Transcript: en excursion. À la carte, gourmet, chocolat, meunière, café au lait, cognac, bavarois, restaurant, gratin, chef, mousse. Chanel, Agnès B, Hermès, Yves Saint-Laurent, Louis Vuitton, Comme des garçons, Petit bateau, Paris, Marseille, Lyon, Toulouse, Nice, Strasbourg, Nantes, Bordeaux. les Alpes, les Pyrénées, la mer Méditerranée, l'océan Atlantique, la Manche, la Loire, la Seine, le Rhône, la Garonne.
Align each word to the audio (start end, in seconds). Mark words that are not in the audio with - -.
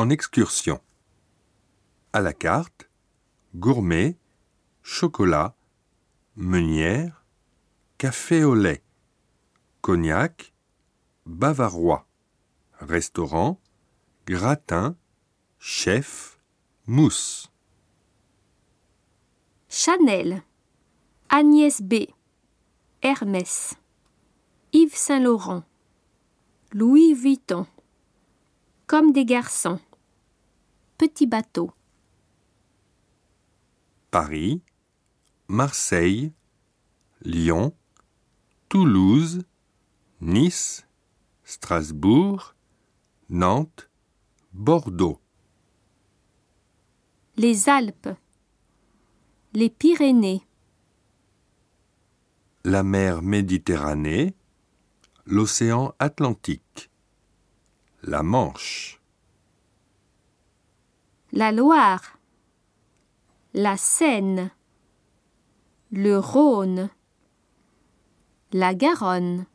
en 0.00 0.08
excursion. 0.08 0.80
À 2.14 2.22
la 2.22 2.32
carte, 2.32 2.88
gourmet, 3.54 4.16
chocolat, 4.82 5.54
meunière, 6.36 7.26
café 7.98 8.42
au 8.42 8.54
lait, 8.54 8.82
cognac, 9.82 10.54
bavarois, 11.26 12.06
restaurant, 12.78 13.60
gratin, 14.26 14.96
chef, 15.58 16.40
mousse. 16.86 17.52
Chanel, 19.68 20.42
Agnès 21.28 21.82
B, 21.82 22.06
Hermès, 23.02 23.74
Yves 24.72 24.96
Saint-Laurent, 24.96 25.62
Louis 26.72 27.12
Vuitton, 27.12 27.66
Comme 28.86 29.12
des 29.12 29.26
garçons, 29.26 29.78
Petit 31.00 31.26
bateau, 31.26 31.72
Paris, 34.10 34.60
Marseille, 35.48 36.30
Lyon, 37.22 37.74
Toulouse, 38.68 39.40
Nice, 40.20 40.86
Strasbourg, 41.42 42.54
Nantes, 43.30 43.88
Bordeaux. 44.52 45.22
les 47.38 47.70
Alpes, 47.70 48.10
les 49.54 49.70
Pyrénées, 49.70 50.46
la 52.62 52.82
mer 52.82 53.22
Méditerranée, 53.22 54.34
l'océan 55.24 55.94
Atlantique, 55.98 56.90
la 58.02 58.22
Manche, 58.22 58.99
la 61.32 61.52
Loire, 61.52 62.18
la 63.54 63.76
Seine, 63.76 64.50
le 65.92 66.18
Rhône, 66.18 66.90
la 68.52 68.74
Garonne. 68.74 69.46